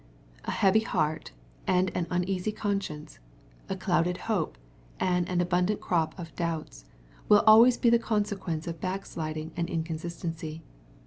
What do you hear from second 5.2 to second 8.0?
an abundant crop of doubts, wiU always be the